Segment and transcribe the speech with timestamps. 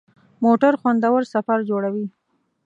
[0.43, 2.05] موټر خوندور سفر جوړوي.